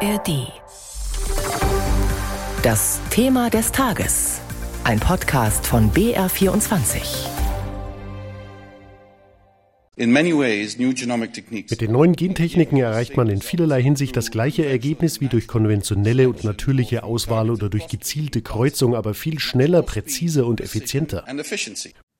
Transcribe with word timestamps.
ARD. 0.00 0.52
Das 2.62 3.00
Thema 3.08 3.48
des 3.48 3.72
Tages. 3.72 4.40
Ein 4.84 5.00
Podcast 5.00 5.66
von 5.66 5.90
BR24. 5.90 7.00
Mit 9.96 11.80
den 11.80 11.92
neuen 11.92 12.12
Gentechniken 12.14 12.78
erreicht 12.78 13.16
man 13.16 13.28
in 13.28 13.40
vielerlei 13.40 13.82
Hinsicht 13.82 14.14
das 14.16 14.30
gleiche 14.30 14.66
Ergebnis 14.66 15.22
wie 15.22 15.28
durch 15.28 15.48
konventionelle 15.48 16.28
und 16.28 16.44
natürliche 16.44 17.02
Auswahl 17.02 17.50
oder 17.50 17.70
durch 17.70 17.88
gezielte 17.88 18.42
Kreuzung, 18.42 18.94
aber 18.94 19.14
viel 19.14 19.38
schneller, 19.38 19.82
präziser 19.82 20.46
und 20.46 20.60
effizienter. 20.60 21.24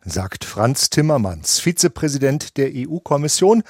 Sagt 0.02 0.44
Franz 0.44 0.88
Timmermans, 0.88 1.60
Vizepräsident 1.60 2.56
der 2.56 2.70
EU-Kommission 2.74 3.64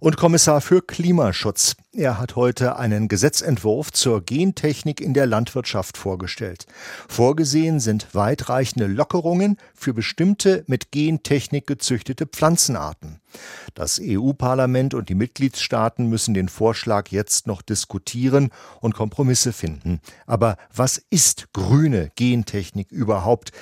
und 0.00 0.16
Kommissar 0.16 0.60
für 0.60 0.82
Klimaschutz. 0.82 1.76
Er 1.92 2.18
hat 2.18 2.36
heute 2.36 2.76
einen 2.76 3.08
Gesetzentwurf 3.08 3.92
zur 3.92 4.20
Gentechnik 4.20 5.00
in 5.00 5.14
der 5.14 5.26
Landwirtschaft 5.26 5.96
vorgestellt. 5.96 6.66
Vorgesehen 7.08 7.80
sind 7.80 8.14
weitreichende 8.14 8.86
Lockerungen 8.86 9.56
für 9.74 9.94
bestimmte 9.94 10.64
mit 10.66 10.92
Gentechnik 10.92 11.66
gezüchtete 11.66 12.26
Pflanzenarten. 12.26 13.20
Das 13.74 14.00
EU-Parlament 14.02 14.94
und 14.94 15.08
die 15.08 15.14
Mitgliedstaaten 15.14 16.06
müssen 16.08 16.34
den 16.34 16.48
Vorschlag 16.48 17.08
jetzt 17.08 17.46
noch 17.46 17.62
diskutieren 17.62 18.50
und 18.80 18.94
Kompromisse 18.94 19.52
finden. 19.52 20.00
Aber 20.26 20.56
was 20.74 21.02
ist 21.10 21.52
grüne 21.52 22.10
Gentechnik 22.16 22.90
überhaupt? 22.92 23.52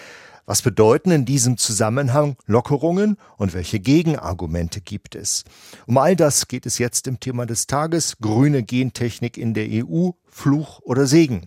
Was 0.46 0.60
bedeuten 0.60 1.10
in 1.10 1.24
diesem 1.24 1.56
Zusammenhang 1.56 2.36
Lockerungen 2.44 3.16
und 3.38 3.54
welche 3.54 3.80
Gegenargumente 3.80 4.82
gibt 4.82 5.14
es? 5.14 5.44
Um 5.86 5.96
all 5.96 6.16
das 6.16 6.48
geht 6.48 6.66
es 6.66 6.76
jetzt 6.76 7.06
im 7.06 7.18
Thema 7.18 7.46
des 7.46 7.66
Tages 7.66 8.18
Grüne 8.20 8.62
Gentechnik 8.62 9.38
in 9.38 9.54
der 9.54 9.68
EU, 9.70 10.10
Fluch 10.28 10.80
oder 10.82 11.06
Segen. 11.06 11.46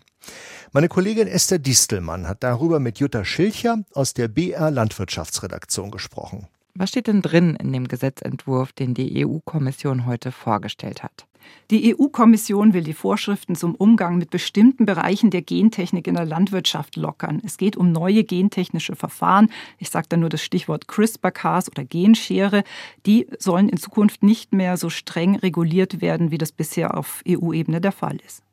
Meine 0.72 0.90
Kollegin 0.90 1.28
Esther 1.28 1.60
Distelmann 1.60 2.28
hat 2.28 2.42
darüber 2.42 2.80
mit 2.80 2.98
Jutta 2.98 3.24
Schilcher 3.24 3.84
aus 3.94 4.16
der 4.16 4.30
BR 4.30 4.72
Landwirtschaftsredaktion 4.72 5.92
gesprochen. 5.92 6.48
Was 6.74 6.90
steht 6.90 7.06
denn 7.08 7.22
drin 7.22 7.56
in 7.56 7.74
dem 7.74 7.88
Gesetzentwurf, 7.88 8.74
den 8.74 8.96
die 8.96 9.26
EU-Kommission 9.26 10.08
heute 10.08 10.32
vorgestellt 10.32 11.04
hat? 11.04 11.28
Die 11.70 11.96
EU-Kommission 11.96 12.74
will 12.74 12.84
die 12.84 12.94
Vorschriften 12.94 13.56
zum 13.56 13.76
Umgang 13.76 14.18
mit 14.18 14.30
bestimmten 14.30 14.86
Bereichen 14.86 15.32
der 15.32 15.42
Gentechnik 15.42 16.08
in 16.08 16.16
der 16.16 16.26
Landwirtschaft 16.26 16.96
lockern. 16.96 17.42
Es 17.46 17.58
geht 17.58 17.76
um 17.76 17.92
neue 17.92 18.24
gentechnische 18.24 18.96
Verfahren. 18.96 19.50
Ich 19.78 19.90
sage 19.90 20.08
da 20.10 20.18
nur 20.18 20.30
das 20.30 20.42
Stichwort 20.42 20.88
CRISPR-Cas 20.88 21.70
oder 21.70 21.84
Genschere. 21.84 22.64
Die 23.06 23.28
sollen 23.38 23.68
in 23.68 23.78
Zukunft 23.78 24.24
nicht 24.24 24.54
mehr 24.54 24.78
so 24.78 24.90
streng 24.90 25.36
reguliert 25.36 26.02
werden, 26.02 26.32
wie 26.32 26.38
das 26.38 26.54
bisher 26.54 26.98
auf 26.98 27.22
EU-Ebene 27.28 27.82
der 27.82 27.92
Fall 27.92 28.18
ist. 28.26 28.44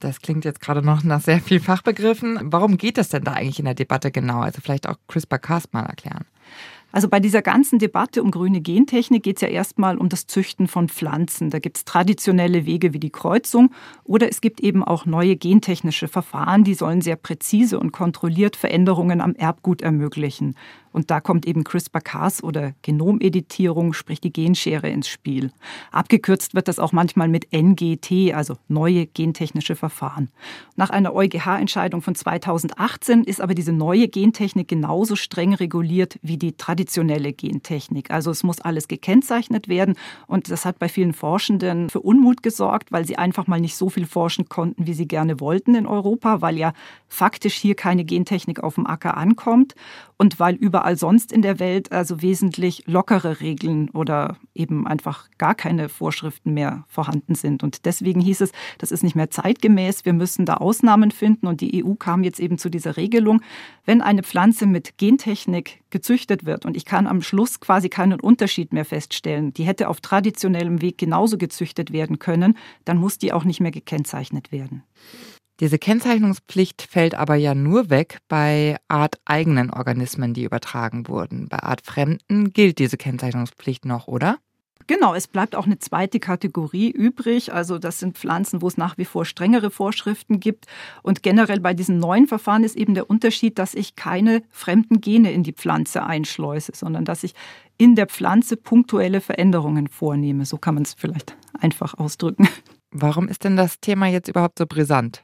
Das 0.00 0.20
klingt 0.20 0.44
jetzt 0.44 0.60
gerade 0.60 0.82
noch 0.82 1.02
nach 1.02 1.20
sehr 1.20 1.40
viel 1.40 1.60
Fachbegriffen. 1.60 2.38
Warum 2.42 2.76
geht 2.76 2.98
es 2.98 3.08
denn 3.08 3.24
da 3.24 3.32
eigentlich 3.32 3.58
in 3.58 3.64
der 3.64 3.74
Debatte 3.74 4.10
genau? 4.10 4.40
Also 4.40 4.60
vielleicht 4.60 4.88
auch 4.88 4.96
CRISPR-Cas 5.08 5.72
mal 5.72 5.86
erklären. 5.86 6.24
Also 6.90 7.08
bei 7.08 7.20
dieser 7.20 7.42
ganzen 7.42 7.78
Debatte 7.78 8.22
um 8.22 8.30
grüne 8.30 8.62
Gentechnik 8.62 9.22
geht 9.22 9.36
es 9.36 9.42
ja 9.42 9.48
erstmal 9.48 9.98
um 9.98 10.08
das 10.08 10.26
Züchten 10.26 10.68
von 10.68 10.88
Pflanzen. 10.88 11.50
Da 11.50 11.58
gibt 11.58 11.76
es 11.76 11.84
traditionelle 11.84 12.64
Wege 12.64 12.94
wie 12.94 12.98
die 12.98 13.10
Kreuzung 13.10 13.74
oder 14.04 14.28
es 14.30 14.40
gibt 14.40 14.60
eben 14.60 14.82
auch 14.82 15.04
neue 15.04 15.36
gentechnische 15.36 16.08
Verfahren, 16.08 16.64
die 16.64 16.74
sollen 16.74 17.02
sehr 17.02 17.16
präzise 17.16 17.78
und 17.78 17.92
kontrolliert 17.92 18.56
Veränderungen 18.56 19.20
am 19.20 19.34
Erbgut 19.34 19.82
ermöglichen. 19.82 20.54
Und 20.98 21.12
da 21.12 21.20
kommt 21.20 21.46
eben 21.46 21.62
CRISPR-Cas 21.62 22.42
oder 22.42 22.72
Genomeditierung, 22.82 23.92
sprich 23.92 24.20
die 24.20 24.32
Genschere 24.32 24.90
ins 24.90 25.06
Spiel. 25.06 25.52
Abgekürzt 25.92 26.56
wird 26.56 26.66
das 26.66 26.80
auch 26.80 26.90
manchmal 26.90 27.28
mit 27.28 27.52
NGT, 27.52 28.34
also 28.34 28.56
neue 28.66 29.06
gentechnische 29.06 29.76
Verfahren. 29.76 30.28
Nach 30.74 30.90
einer 30.90 31.14
EuGH-Entscheidung 31.14 32.02
von 32.02 32.16
2018 32.16 33.22
ist 33.22 33.40
aber 33.40 33.54
diese 33.54 33.70
neue 33.70 34.08
Gentechnik 34.08 34.66
genauso 34.66 35.14
streng 35.14 35.54
reguliert 35.54 36.18
wie 36.20 36.36
die 36.36 36.56
traditionelle 36.56 37.32
Gentechnik. 37.32 38.10
Also 38.10 38.32
es 38.32 38.42
muss 38.42 38.60
alles 38.60 38.88
gekennzeichnet 38.88 39.68
werden 39.68 39.94
und 40.26 40.50
das 40.50 40.64
hat 40.64 40.80
bei 40.80 40.88
vielen 40.88 41.12
Forschenden 41.12 41.90
für 41.90 42.00
Unmut 42.00 42.42
gesorgt, 42.42 42.90
weil 42.90 43.06
sie 43.06 43.18
einfach 43.18 43.46
mal 43.46 43.60
nicht 43.60 43.76
so 43.76 43.88
viel 43.88 44.06
forschen 44.06 44.48
konnten, 44.48 44.88
wie 44.88 44.94
sie 44.94 45.06
gerne 45.06 45.38
wollten 45.38 45.76
in 45.76 45.86
Europa, 45.86 46.40
weil 46.40 46.58
ja 46.58 46.72
faktisch 47.06 47.54
hier 47.54 47.76
keine 47.76 48.04
Gentechnik 48.04 48.64
auf 48.64 48.74
dem 48.74 48.88
Acker 48.88 49.16
ankommt 49.16 49.76
und 50.18 50.40
weil 50.40 50.56
überall 50.56 50.98
sonst 50.98 51.32
in 51.32 51.42
der 51.42 51.60
Welt 51.60 51.92
also 51.92 52.20
wesentlich 52.20 52.82
lockere 52.86 53.40
Regeln 53.40 53.88
oder 53.90 54.36
eben 54.52 54.86
einfach 54.86 55.28
gar 55.38 55.54
keine 55.54 55.88
Vorschriften 55.88 56.52
mehr 56.52 56.84
vorhanden 56.88 57.36
sind. 57.36 57.62
Und 57.62 57.86
deswegen 57.86 58.20
hieß 58.20 58.40
es, 58.40 58.52
das 58.78 58.90
ist 58.90 59.04
nicht 59.04 59.14
mehr 59.14 59.30
zeitgemäß, 59.30 60.04
wir 60.04 60.12
müssen 60.12 60.44
da 60.44 60.54
Ausnahmen 60.54 61.12
finden. 61.12 61.46
Und 61.46 61.60
die 61.60 61.84
EU 61.84 61.94
kam 61.94 62.24
jetzt 62.24 62.40
eben 62.40 62.58
zu 62.58 62.68
dieser 62.68 62.96
Regelung, 62.96 63.40
wenn 63.84 64.02
eine 64.02 64.24
Pflanze 64.24 64.66
mit 64.66 64.98
Gentechnik 64.98 65.82
gezüchtet 65.90 66.44
wird 66.44 66.66
und 66.66 66.76
ich 66.76 66.84
kann 66.84 67.06
am 67.06 67.22
Schluss 67.22 67.60
quasi 67.60 67.88
keinen 67.88 68.20
Unterschied 68.20 68.72
mehr 68.72 68.84
feststellen, 68.84 69.54
die 69.54 69.64
hätte 69.64 69.88
auf 69.88 70.00
traditionellem 70.00 70.82
Weg 70.82 70.98
genauso 70.98 71.38
gezüchtet 71.38 71.92
werden 71.92 72.18
können, 72.18 72.58
dann 72.84 72.98
muss 72.98 73.18
die 73.18 73.32
auch 73.32 73.44
nicht 73.44 73.60
mehr 73.60 73.70
gekennzeichnet 73.70 74.52
werden. 74.52 74.82
Diese 75.60 75.78
Kennzeichnungspflicht 75.78 76.82
fällt 76.82 77.16
aber 77.16 77.34
ja 77.34 77.54
nur 77.54 77.90
weg 77.90 78.18
bei 78.28 78.76
arteigenen 78.86 79.70
Organismen, 79.70 80.32
die 80.32 80.44
übertragen 80.44 81.08
wurden. 81.08 81.48
Bei 81.48 81.58
artfremden 81.58 82.52
gilt 82.52 82.78
diese 82.78 82.96
Kennzeichnungspflicht 82.96 83.84
noch, 83.84 84.06
oder? 84.06 84.38
Genau, 84.86 85.14
es 85.14 85.26
bleibt 85.26 85.54
auch 85.54 85.66
eine 85.66 85.78
zweite 85.78 86.18
Kategorie 86.18 86.90
übrig. 86.90 87.52
Also 87.52 87.78
das 87.78 87.98
sind 87.98 88.16
Pflanzen, 88.16 88.62
wo 88.62 88.68
es 88.68 88.78
nach 88.78 88.96
wie 88.96 89.04
vor 89.04 89.26
strengere 89.26 89.70
Vorschriften 89.70 90.40
gibt. 90.40 90.66
Und 91.02 91.22
generell 91.22 91.60
bei 91.60 91.74
diesen 91.74 91.98
neuen 91.98 92.26
Verfahren 92.26 92.64
ist 92.64 92.74
eben 92.74 92.94
der 92.94 93.10
Unterschied, 93.10 93.58
dass 93.58 93.74
ich 93.74 93.96
keine 93.96 94.42
fremden 94.50 95.02
Gene 95.02 95.30
in 95.30 95.42
die 95.42 95.52
Pflanze 95.52 96.04
einschleuse, 96.04 96.72
sondern 96.74 97.04
dass 97.04 97.22
ich 97.22 97.34
in 97.76 97.96
der 97.96 98.06
Pflanze 98.06 98.56
punktuelle 98.56 99.20
Veränderungen 99.20 99.88
vornehme. 99.88 100.46
So 100.46 100.56
kann 100.56 100.74
man 100.74 100.84
es 100.84 100.94
vielleicht 100.94 101.36
einfach 101.60 101.94
ausdrücken. 101.98 102.48
Warum 102.90 103.28
ist 103.28 103.44
denn 103.44 103.56
das 103.56 103.80
Thema 103.80 104.06
jetzt 104.06 104.28
überhaupt 104.28 104.58
so 104.58 104.66
brisant? 104.66 105.22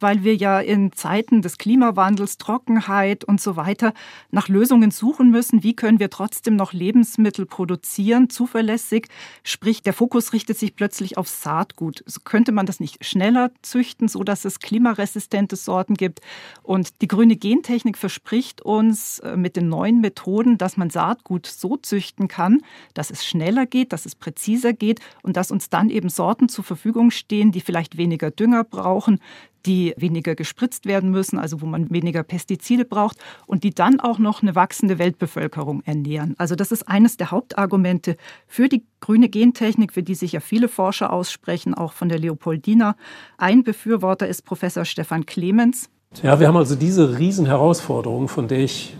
Weil 0.00 0.24
wir 0.24 0.34
ja 0.34 0.60
in 0.60 0.92
Zeiten 0.92 1.42
des 1.42 1.58
Klimawandels, 1.58 2.38
Trockenheit 2.38 3.24
und 3.24 3.40
so 3.40 3.56
weiter 3.56 3.92
nach 4.30 4.48
Lösungen 4.48 4.90
suchen 4.90 5.30
müssen. 5.30 5.62
Wie 5.62 5.76
können 5.76 6.00
wir 6.00 6.10
trotzdem 6.10 6.56
noch 6.56 6.72
Lebensmittel 6.72 7.46
produzieren, 7.46 8.30
zuverlässig? 8.30 9.08
Sprich, 9.44 9.82
der 9.82 9.92
Fokus 9.92 10.32
richtet 10.32 10.58
sich 10.58 10.74
plötzlich 10.74 11.18
auf 11.18 11.28
Saatgut. 11.28 12.02
So 12.06 12.20
könnte 12.24 12.52
man 12.52 12.66
das 12.66 12.80
nicht 12.80 13.04
schneller 13.04 13.50
züchten, 13.62 14.08
so 14.08 14.24
dass 14.24 14.44
es 14.44 14.58
klimaresistente 14.58 15.56
Sorten 15.56 15.94
gibt. 15.94 16.20
Und 16.62 17.00
die 17.02 17.08
grüne 17.08 17.36
Gentechnik 17.36 17.98
verspricht 17.98 18.62
uns 18.62 19.20
äh, 19.20 19.36
mit 19.36 19.56
den 19.56 19.68
neuen 19.68 20.00
Methoden, 20.00 20.58
dass 20.58 20.76
man 20.76 20.90
Saatgut 20.90 21.46
so 21.46 21.76
züchten 21.76 22.28
kann, 22.28 22.62
dass 22.94 23.10
es 23.10 23.24
schneller 23.24 23.66
geht, 23.66 23.92
dass 23.92 24.06
es 24.06 24.14
präziser 24.14 24.72
geht 24.72 25.00
und 25.22 25.36
dass 25.36 25.50
uns 25.50 25.70
dann 25.70 25.90
eben 25.90 26.08
Sorten 26.08 26.48
zur 26.48 26.64
Verfügung 26.64 27.10
stehen, 27.10 27.52
die 27.52 27.60
vielleicht 27.60 27.96
weniger 27.96 28.30
Dünger 28.30 28.64
brauchen, 28.64 29.20
die 29.66 29.94
weniger 29.96 30.34
gespritzt 30.34 30.86
werden 30.86 31.10
müssen, 31.10 31.38
also 31.38 31.60
wo 31.60 31.66
man 31.66 31.90
weniger 31.90 32.22
Pestizide 32.22 32.84
braucht 32.84 33.18
und 33.46 33.64
die 33.64 33.70
dann 33.70 34.00
auch 34.00 34.18
noch 34.18 34.42
eine 34.42 34.54
wachsende 34.54 34.98
Weltbevölkerung 34.98 35.82
ernähren. 35.84 36.34
Also 36.38 36.54
das 36.54 36.72
ist 36.72 36.88
eines 36.88 37.16
der 37.16 37.30
Hauptargumente 37.30 38.16
für 38.46 38.68
die 38.68 38.84
grüne 39.00 39.28
Gentechnik, 39.28 39.92
für 39.92 40.02
die 40.02 40.14
sich 40.14 40.32
ja 40.32 40.40
viele 40.40 40.68
Forscher 40.68 41.12
aussprechen, 41.12 41.74
auch 41.74 41.92
von 41.92 42.08
der 42.08 42.18
Leopoldina. 42.18 42.96
Ein 43.38 43.64
Befürworter 43.64 44.26
ist 44.26 44.44
Professor 44.44 44.84
Stefan 44.84 45.26
Clemens. 45.26 45.88
Ja, 46.22 46.40
wir 46.40 46.48
haben 46.48 46.56
also 46.56 46.74
diese 46.74 47.18
Riesenherausforderung, 47.18 48.28
von 48.28 48.48
der 48.48 48.60
ich 48.60 48.96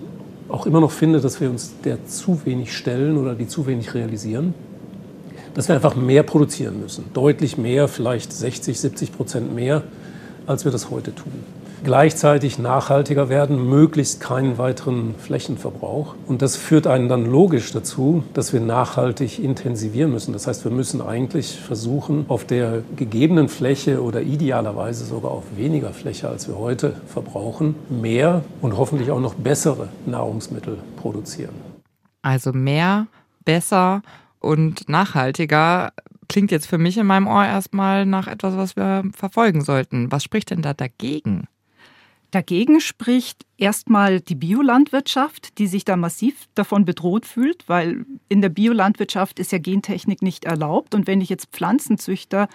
auch 0.49 0.67
immer 0.67 0.81
noch 0.81 0.91
finde, 0.91 1.21
dass 1.21 1.41
wir 1.41 1.51
uns 1.51 1.75
der 1.85 2.07
zu 2.07 2.45
wenig 2.45 2.77
stellen 2.77 3.17
oder 3.17 3.35
die 3.35 3.47
zu 3.47 3.67
wenig 3.67 3.95
realisieren 3.95 4.55
dass 5.55 5.69
wir 5.69 5.75
einfach 5.75 5.97
mehr 5.97 6.23
produzieren 6.23 6.81
müssen. 6.81 7.05
Deutlich 7.13 7.59
mehr, 7.59 7.89
vielleicht 7.89 8.33
60, 8.33 8.79
70 8.81 9.13
Prozent 9.13 9.55
mehr 9.55 9.83
als 10.47 10.65
wir 10.65 10.73
das 10.73 10.91
heute 10.91 11.15
tun. 11.15 11.33
Gleichzeitig 11.83 12.59
nachhaltiger 12.59 13.31
werden, 13.31 13.67
möglichst 13.71 14.21
keinen 14.21 14.59
weiteren 14.59 15.15
Flächenverbrauch. 15.15 16.15
Und 16.27 16.43
das 16.43 16.57
führt 16.57 16.87
einen 16.87 17.09
dann 17.09 17.25
logisch 17.25 17.73
dazu, 17.73 18.23
dass 18.35 18.53
wir 18.53 18.61
nachhaltig 18.61 19.39
intensivieren 19.39 20.11
müssen. 20.11 20.35
Das 20.35 20.47
heißt, 20.47 20.63
wir 20.65 20.73
müssen 20.73 21.01
eigentlich 21.01 21.59
versuchen, 21.59 22.27
auf 22.29 22.45
der 22.45 22.83
gegebenen 22.97 23.49
Fläche 23.49 24.03
oder 24.03 24.21
idealerweise 24.21 25.07
sogar 25.07 25.31
auf 25.31 25.45
weniger 25.57 25.95
Fläche, 25.95 26.29
als 26.29 26.49
wir 26.49 26.59
heute 26.59 27.01
verbrauchen, 27.07 27.75
mehr 27.89 28.45
und 28.61 28.77
hoffentlich 28.77 29.11
auch 29.11 29.21
noch 29.21 29.33
bessere 29.35 29.89
Nahrungsmittel 30.05 30.77
produzieren. 30.97 31.55
Also 32.21 32.53
mehr, 32.53 33.07
besser 33.47 34.03
und 34.39 34.87
nachhaltiger 34.91 35.93
klingt 36.31 36.53
jetzt 36.53 36.69
für 36.69 36.79
mich 36.79 36.97
in 36.97 37.07
meinem 37.07 37.27
Ohr 37.27 37.45
erstmal 37.45 38.07
nach 38.07 38.29
etwas, 38.29 38.57
was 38.57 38.77
wir 38.77 39.03
verfolgen 39.15 39.63
sollten. 39.63 40.13
Was 40.13 40.23
spricht 40.23 40.51
denn 40.51 40.63
da 40.63 40.73
dagegen? 40.73 41.49
Dagegen 42.31 42.81
spricht 42.81 43.45
erstmal 43.59 44.21
die 44.21 44.37
Biolandwirtschaft, 44.37 45.59
die 45.59 45.67
sich 45.67 45.85
da 45.85 45.97
massiv 45.97 46.47
davon 46.55 46.85
bedroht 46.85 47.27
fühlt, 47.27 47.69
weil 47.69 48.07
in 48.29 48.41
der 48.41 48.51
Biolandwirtschaft 48.51 49.41
ist 49.41 49.51
ja 49.51 49.59
Gentechnik 49.59 50.23
nicht 50.23 50.45
erlaubt. 50.45 50.95
Und 50.95 51.09
wenn 51.09 51.21
ich 51.21 51.29
jetzt 51.29 51.51
Pflanzenzüchter 51.51 52.49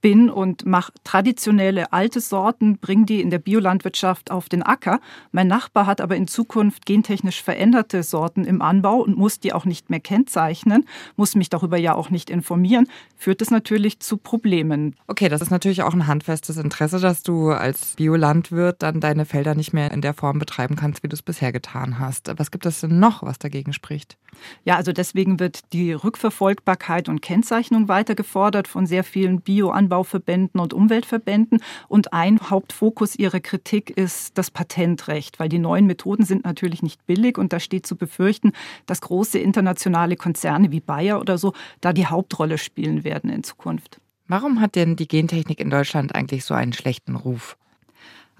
bin 0.00 0.30
und 0.30 0.66
mache 0.66 0.92
traditionelle 1.04 1.92
alte 1.92 2.20
Sorten, 2.20 2.78
bringe 2.78 3.04
die 3.04 3.20
in 3.20 3.30
der 3.30 3.38
Biolandwirtschaft 3.38 4.30
auf 4.30 4.48
den 4.48 4.62
Acker. 4.62 5.00
Mein 5.32 5.48
Nachbar 5.48 5.86
hat 5.86 6.00
aber 6.00 6.16
in 6.16 6.28
Zukunft 6.28 6.86
gentechnisch 6.86 7.42
veränderte 7.42 8.02
Sorten 8.02 8.44
im 8.44 8.62
Anbau 8.62 8.96
und 8.96 9.16
muss 9.16 9.40
die 9.40 9.52
auch 9.52 9.64
nicht 9.64 9.90
mehr 9.90 10.00
kennzeichnen, 10.00 10.86
muss 11.16 11.34
mich 11.34 11.50
darüber 11.50 11.76
ja 11.76 11.94
auch 11.94 12.10
nicht 12.10 12.30
informieren, 12.30 12.86
führt 13.16 13.42
es 13.42 13.50
natürlich 13.50 14.00
zu 14.00 14.16
Problemen. 14.16 14.96
Okay, 15.06 15.28
das 15.28 15.40
ist 15.40 15.50
natürlich 15.50 15.82
auch 15.82 15.94
ein 15.94 16.06
handfestes 16.06 16.56
Interesse, 16.56 17.00
dass 17.00 17.22
du 17.22 17.50
als 17.50 17.96
Biolandwirt 17.96 18.82
dann 18.82 19.00
deine 19.00 19.24
Felder 19.24 19.54
nicht 19.54 19.72
mehr 19.72 19.90
in 19.90 20.00
der 20.00 20.14
Form 20.14 20.38
betreiben 20.38 20.76
kannst, 20.76 21.02
wie 21.02 21.08
du 21.08 21.14
es 21.14 21.22
bisher 21.22 21.52
getan 21.52 21.98
hast. 21.98 22.30
Was 22.36 22.50
gibt 22.50 22.66
es 22.66 22.80
denn 22.80 22.98
noch, 22.98 23.22
was 23.22 23.38
dagegen 23.38 23.72
spricht? 23.72 24.16
Ja, 24.64 24.76
also 24.76 24.92
deswegen 24.92 25.40
wird 25.40 25.72
die 25.72 25.92
Rückverfolgbarkeit 25.92 27.08
und 27.08 27.22
Kennzeichnung 27.22 27.88
weiter 27.88 28.14
gefordert 28.14 28.68
von 28.68 28.86
sehr 28.86 29.04
vielen 29.04 29.40
Bioanbauverbänden 29.40 30.60
und 30.60 30.74
Umweltverbänden. 30.74 31.62
Und 31.88 32.12
ein 32.12 32.38
Hauptfokus 32.50 33.16
ihrer 33.16 33.40
Kritik 33.40 33.90
ist 33.90 34.38
das 34.38 34.50
Patentrecht, 34.50 35.38
weil 35.38 35.48
die 35.48 35.58
neuen 35.58 35.86
Methoden 35.86 36.24
sind 36.24 36.44
natürlich 36.44 36.82
nicht 36.82 37.06
billig 37.06 37.38
und 37.38 37.52
da 37.52 37.60
steht 37.60 37.86
zu 37.86 37.96
befürchten, 37.96 38.52
dass 38.86 39.00
große 39.00 39.38
internationale 39.38 40.16
Konzerne 40.16 40.70
wie 40.70 40.80
Bayer 40.80 41.20
oder 41.20 41.38
so 41.38 41.52
da 41.80 41.92
die 41.92 42.06
Hauptrolle 42.06 42.58
spielen 42.58 43.04
werden 43.04 43.30
in 43.30 43.44
Zukunft. 43.44 44.00
Warum 44.26 44.60
hat 44.60 44.76
denn 44.76 44.94
die 44.94 45.08
Gentechnik 45.08 45.60
in 45.60 45.70
Deutschland 45.70 46.14
eigentlich 46.14 46.44
so 46.44 46.54
einen 46.54 46.72
schlechten 46.72 47.16
Ruf? 47.16 47.56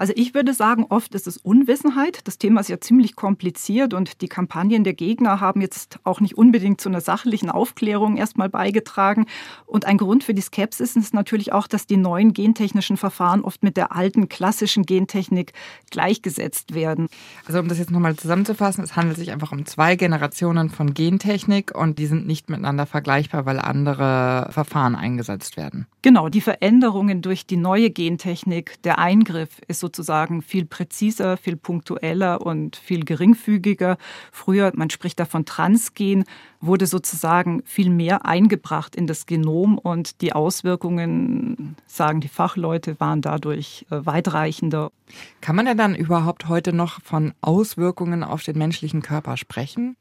Also 0.01 0.15
ich 0.17 0.33
würde 0.33 0.55
sagen, 0.55 0.87
oft 0.89 1.15
ist 1.15 1.27
es 1.27 1.37
Unwissenheit. 1.37 2.21
Das 2.25 2.39
Thema 2.39 2.63
ist 2.63 2.71
ja 2.71 2.81
ziemlich 2.81 3.17
kompliziert 3.17 3.93
und 3.93 4.23
die 4.23 4.29
Kampagnen 4.29 4.83
der 4.83 4.95
Gegner 4.95 5.41
haben 5.41 5.61
jetzt 5.61 5.99
auch 6.05 6.21
nicht 6.21 6.39
unbedingt 6.39 6.81
zu 6.81 6.89
einer 6.89 7.03
sachlichen 7.03 7.51
Aufklärung 7.51 8.17
erstmal 8.17 8.49
beigetragen. 8.49 9.27
Und 9.67 9.85
ein 9.85 9.99
Grund 9.99 10.25
für 10.25 10.33
die 10.33 10.41
Skepsis 10.41 10.97
ist 10.97 11.13
natürlich 11.13 11.53
auch, 11.53 11.67
dass 11.67 11.87
die 11.87 11.99
neuen 11.99 12.33
gentechnischen 12.33 12.97
Verfahren 12.97 13.43
oft 13.43 13.63
mit 13.63 13.77
der 13.77 13.95
alten 13.95 14.31
klassischen 14.31 14.87
Gentechnik 14.87 15.53
gleichgesetzt 15.91 16.73
werden. 16.73 17.09
Also 17.47 17.61
um 17.61 17.69
das 17.69 17.79
jetzt 17.79 17.91
nochmal 17.91 18.17
zusammenzufassen, 18.17 18.83
es 18.83 18.97
handelt 18.97 19.19
sich 19.19 19.33
einfach 19.33 19.53
um 19.53 19.67
zwei 19.67 19.97
Generationen 19.97 20.71
von 20.71 20.95
Gentechnik 20.95 21.77
und 21.77 21.99
die 21.99 22.07
sind 22.07 22.27
nicht 22.27 22.49
miteinander 22.49 22.87
vergleichbar, 22.87 23.45
weil 23.45 23.59
andere 23.59 24.49
Verfahren 24.51 24.95
eingesetzt 24.95 25.59
werden. 25.59 25.85
Genau, 26.01 26.31
die 26.31 26.41
Veränderungen 26.41 27.21
durch 27.21 27.45
die 27.45 27.59
neue 27.59 27.91
Gentechnik, 27.91 28.81
der 28.85 28.99
Eingriff 28.99 29.51
ist 29.69 29.90
sozusagen 29.91 30.41
viel 30.41 30.65
präziser, 30.65 31.37
viel 31.37 31.57
punktueller 31.57 32.41
und 32.47 32.77
viel 32.77 33.05
geringfügiger. 33.05 33.97
Früher, 34.31 34.71
man 34.75 34.89
spricht 34.89 35.19
da 35.19 35.25
von 35.25 35.45
Transgen, 35.45 36.25
wurde 36.61 36.87
sozusagen 36.87 37.63
viel 37.65 37.91
mehr 37.91 38.25
eingebracht 38.25 38.95
in 38.95 39.07
das 39.09 39.27
Genom 39.27 39.79
und 39.79 40.21
die 40.21 40.33
Auswirkungen, 40.33 41.77
sagen 41.87 42.21
die 42.21 42.29
Fachleute, 42.29 43.01
waren 43.01 43.21
dadurch 43.21 43.87
äh, 43.91 44.07
weitreichender. 44.07 44.93
Kann 45.41 45.57
man 45.57 45.67
denn 45.67 45.77
dann 45.77 45.97
überhaupt 45.97 46.49
heute 46.49 46.73
noch 46.73 47.03
von 47.03 47.33
Auswirkungen 47.41 48.23
auf 48.23 48.45
den 48.45 48.59
menschlichen 48.59 49.03
Körper 49.03 49.37
sprechen? 49.37 49.97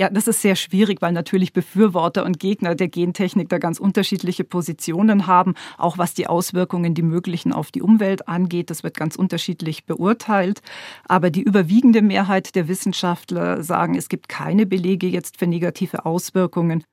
Ja, 0.00 0.08
das 0.10 0.28
ist 0.28 0.42
sehr 0.42 0.54
schwierig, 0.54 1.02
weil 1.02 1.12
natürlich 1.12 1.52
Befürworter 1.52 2.24
und 2.24 2.38
Gegner 2.38 2.76
der 2.76 2.86
Gentechnik 2.86 3.48
da 3.48 3.58
ganz 3.58 3.80
unterschiedliche 3.80 4.44
Positionen 4.44 5.26
haben, 5.26 5.54
auch 5.76 5.98
was 5.98 6.14
die 6.14 6.28
Auswirkungen, 6.28 6.94
die 6.94 7.02
möglichen 7.02 7.52
auf 7.52 7.72
die 7.72 7.82
Umwelt 7.82 8.28
angeht. 8.28 8.70
Das 8.70 8.84
wird 8.84 8.96
ganz 8.96 9.16
unterschiedlich 9.16 9.86
beurteilt. 9.86 10.62
Aber 11.08 11.30
die 11.30 11.42
überwiegende 11.42 12.00
Mehrheit 12.00 12.54
der 12.54 12.68
Wissenschaftler 12.68 13.64
sagen, 13.64 13.96
es 13.96 14.08
gibt 14.08 14.28
keine 14.28 14.66
Belege 14.66 15.08
jetzt 15.08 15.36
für 15.38 15.48
negative 15.48 16.06
Auswirkungen. 16.06 16.84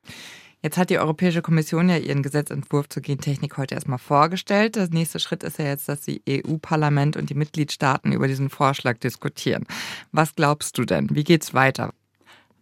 Jetzt 0.63 0.79
hat 0.79 0.89
die 0.89 0.97
Europäische 0.97 1.43
Kommission 1.43 1.89
ja 1.89 1.97
ihren 1.97 2.23
Gesetzentwurf 2.23 2.89
zur 2.89 3.03
Gentechnik 3.03 3.55
heute 3.57 3.75
erstmal 3.75 3.99
vorgestellt. 3.99 4.77
Der 4.77 4.87
nächste 4.89 5.19
Schritt 5.19 5.43
ist 5.43 5.59
ja 5.59 5.65
jetzt, 5.65 5.87
dass 5.87 6.01
die 6.01 6.23
EU-Parlament 6.27 7.17
und 7.17 7.29
die 7.29 7.35
Mitgliedstaaten 7.35 8.11
über 8.13 8.27
diesen 8.27 8.49
Vorschlag 8.49 8.97
diskutieren. 8.97 9.67
Was 10.11 10.33
glaubst 10.33 10.79
du 10.79 10.85
denn? 10.85 11.09
Wie 11.11 11.23
geht's 11.23 11.53
weiter? 11.53 11.93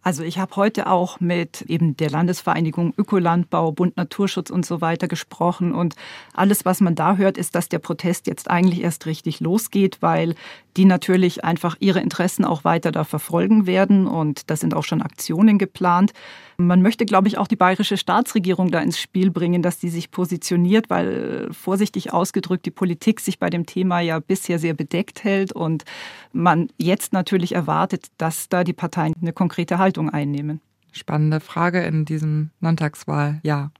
Also 0.04 0.22
ich 0.22 0.38
habe 0.38 0.54
heute 0.56 0.86
auch 0.86 1.18
mit 1.18 1.62
eben 1.62 1.96
der 1.96 2.10
Landesvereinigung 2.10 2.92
Ökolandbau, 2.98 3.72
Bund 3.72 3.96
Naturschutz 3.96 4.50
und 4.50 4.66
so 4.66 4.82
weiter 4.82 5.08
gesprochen. 5.08 5.72
Und 5.72 5.96
alles, 6.34 6.66
was 6.66 6.82
man 6.82 6.94
da 6.94 7.16
hört, 7.16 7.38
ist, 7.38 7.54
dass 7.54 7.70
der 7.70 7.78
Protest 7.78 8.26
jetzt 8.26 8.50
eigentlich 8.50 8.82
erst 8.82 9.06
richtig 9.06 9.40
losgeht, 9.40 10.02
weil 10.02 10.34
die 10.76 10.84
natürlich 10.84 11.44
einfach 11.44 11.76
ihre 11.78 12.00
Interessen 12.00 12.44
auch 12.44 12.64
weiter 12.64 12.90
da 12.92 13.04
verfolgen 13.04 13.66
werden. 13.66 14.06
Und 14.06 14.50
da 14.50 14.56
sind 14.56 14.74
auch 14.74 14.84
schon 14.84 15.02
Aktionen 15.02 15.58
geplant. 15.58 16.12
Man 16.56 16.82
möchte, 16.82 17.04
glaube 17.04 17.28
ich, 17.28 17.38
auch 17.38 17.48
die 17.48 17.56
bayerische 17.56 17.96
Staatsregierung 17.96 18.70
da 18.70 18.80
ins 18.80 18.98
Spiel 18.98 19.30
bringen, 19.30 19.62
dass 19.62 19.78
die 19.78 19.88
sich 19.88 20.10
positioniert, 20.10 20.90
weil 20.90 21.48
vorsichtig 21.52 22.12
ausgedrückt 22.12 22.66
die 22.66 22.70
Politik 22.70 23.20
sich 23.20 23.38
bei 23.38 23.50
dem 23.50 23.66
Thema 23.66 24.00
ja 24.00 24.18
bisher 24.18 24.58
sehr 24.58 24.74
bedeckt 24.74 25.24
hält 25.24 25.52
und 25.52 25.84
man 26.32 26.68
jetzt 26.78 27.12
natürlich 27.12 27.54
erwartet, 27.54 28.06
dass 28.18 28.48
da 28.48 28.64
die 28.64 28.72
Parteien 28.72 29.14
eine 29.20 29.32
konkrete 29.32 29.78
Haltung 29.78 30.10
einnehmen. 30.10 30.60
Spannende 30.92 31.40
Frage 31.40 31.82
in 31.82 32.04
diesem 32.04 32.50
Landtagswahljahr. 32.60 33.72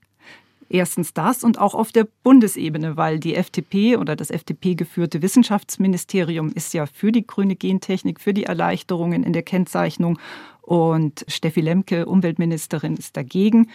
Erstens 0.69 1.12
das 1.12 1.44
und 1.44 1.58
auch 1.58 1.75
auf 1.75 1.93
der 1.93 2.06
Bundesebene, 2.22 2.96
weil 2.96 3.19
die 3.19 3.34
FDP 3.34 3.96
oder 3.96 4.16
das 4.16 4.31
FDP-geführte 4.31 5.22
Wissenschaftsministerium 5.22 6.50
ist 6.52 6.75
ja 6.75 6.87
für 6.87 7.12
die 7.12 7.26
grüne 7.26 7.56
Gentechnik, 7.56 8.20
für 8.20 8.34
die 8.34 8.44
Erleichterungen 8.44 9.22
in 9.22 9.32
der 9.32 9.43
Kennzeichnung 9.43 10.19
und 10.62 11.25
Steffi 11.28 11.61
Lemke, 11.61 12.06
Umweltministerin, 12.06 12.96
ist 12.96 13.16
dagegen. 13.16 13.70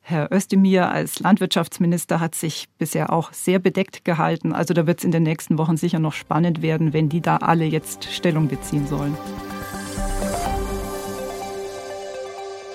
Herr 0.00 0.32
Özdemir 0.32 0.90
als 0.90 1.20
Landwirtschaftsminister 1.20 2.18
hat 2.18 2.34
sich 2.34 2.68
bisher 2.78 3.12
auch 3.12 3.32
sehr 3.32 3.58
bedeckt 3.58 4.04
gehalten. 4.06 4.54
Also 4.54 4.72
da 4.72 4.86
wird 4.86 5.00
es 5.00 5.04
in 5.04 5.10
den 5.10 5.22
nächsten 5.22 5.58
Wochen 5.58 5.76
sicher 5.76 5.98
noch 5.98 6.14
spannend 6.14 6.62
werden, 6.62 6.94
wenn 6.94 7.08
die 7.10 7.20
da 7.20 7.36
alle 7.38 7.66
jetzt 7.66 8.04
Stellung 8.04 8.48
beziehen 8.48 8.86
sollen. 8.86 9.16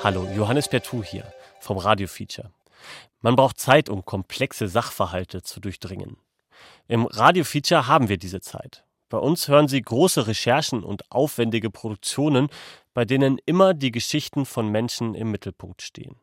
Hallo, 0.04 0.27
Johannes 0.36 0.68
Bertou 0.68 1.01
hier 1.01 1.24
vom 1.60 1.77
Radio 1.77 2.07
Feature. 2.07 2.51
Man 3.22 3.36
braucht 3.36 3.60
Zeit, 3.60 3.90
um 3.90 4.06
komplexe 4.06 4.68
Sachverhalte 4.68 5.42
zu 5.44 5.60
durchdringen. 5.60 6.18
Im 6.88 7.06
Radio 7.06 7.44
Feature 7.44 7.88
haben 7.88 8.10
wir 8.10 8.18
diese 8.18 8.42
Zeit. 8.42 8.86
Bei 9.10 9.18
uns 9.18 9.48
hören 9.48 9.68
Sie 9.68 9.82
große 9.82 10.28
Recherchen 10.28 10.84
und 10.84 11.12
aufwendige 11.12 11.70
Produktionen, 11.70 12.50
bei 12.94 13.06
denen 13.06 13.38
immer 13.46 13.74
die 13.74 13.92
Geschichten 13.92 14.46
von 14.46 14.70
Menschen 14.70 15.14
im 15.16 15.32
Mittelpunkt 15.32 15.82
stehen. 15.82 16.16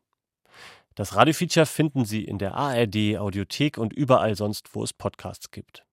Das 0.96 1.14
Radiofeature 1.14 1.66
finden 1.66 2.04
Sie 2.04 2.24
in 2.24 2.38
der 2.38 2.54
ARD 2.54 3.16
Audiothek 3.16 3.78
und 3.78 3.92
überall 3.92 4.34
sonst, 4.36 4.74
wo 4.74 4.82
es 4.82 4.92
Podcasts 4.92 5.50
gibt. 5.50 5.84